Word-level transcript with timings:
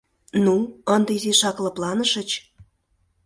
—Ну, 0.45 0.55
ынде 0.95 1.11
изишак 1.17 1.57
лыпланышыч? 1.63 2.29